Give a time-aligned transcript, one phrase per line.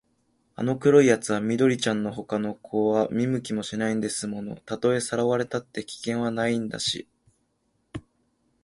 [0.55, 4.55] あの黒いやつは緑ちゃんのほかの子は見向きもしないんですもの。
[4.55, 7.07] たとえさらわれたって、危険はないんだし、